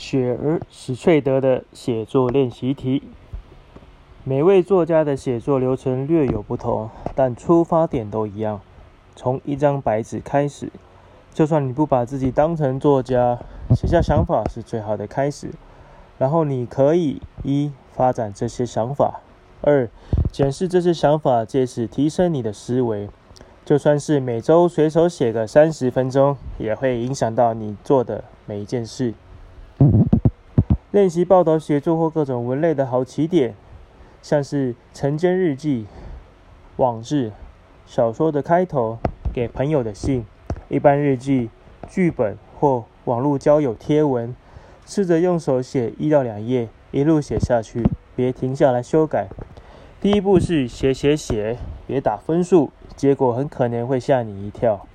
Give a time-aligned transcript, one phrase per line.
[0.00, 3.02] 雪儿史翠德的写作练习题。
[4.24, 8.62] 每位作家的写作流程略有不同，但出发点都一样，
[9.14, 10.70] 从一张白纸开始。
[11.34, 13.38] 就算你不把自己当成作家，
[13.76, 15.50] 写下想法是最好的开始。
[16.16, 19.20] 然后你可以一发展这些想法，
[19.60, 19.86] 二
[20.32, 23.10] 检视这些想法，借此提升你的思维。
[23.66, 29.12] 就算是每周随手写个三十分钟，也会影响到你做的每一件事。
[30.90, 33.54] 练习报道写作或各种文类的好起点，
[34.20, 35.86] 像是晨间日记、
[36.76, 37.32] 网志、
[37.86, 38.98] 小说的开头、
[39.32, 40.26] 给朋友的信、
[40.68, 41.48] 一般日记、
[41.88, 44.34] 剧本或网络交友贴文，
[44.84, 47.82] 试着用手写一到两页，一路写下去，
[48.16, 49.28] 别停下来修改。
[50.00, 54.86] 第一步是写写写，别打分数，结果很可能会吓你一跳。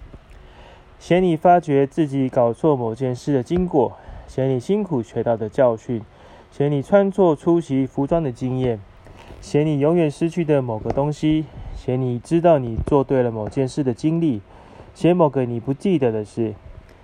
[0.99, 3.93] 写你发觉自己搞错某件事的经过。
[4.27, 6.01] 写你辛苦学到的教训，
[6.51, 8.79] 写你穿错出席服装的经验，
[9.39, 14.41] 写你永远失去的某个东西，写你知道你做对了某件事的经历，
[14.93, 16.53] 写某个你不记得的事，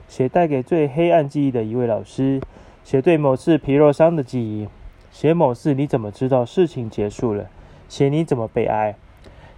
[0.07, 2.41] 写带给最黑暗记忆的一位老师，
[2.83, 4.67] 写对某次皮肉伤的记忆，
[5.11, 7.49] 写某次你怎么知道事情结束了，
[7.87, 8.95] 写你怎么被爱，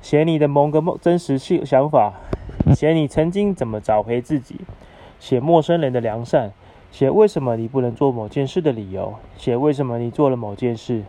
[0.02, 2.14] 写你的某个梦真实性想法，
[2.76, 4.58] 写你曾经怎么找回自己，
[5.20, 6.52] 写陌生人的良善。
[6.94, 11.02] 写为什么你不能做某件事的理由，写为什么你做了某件事，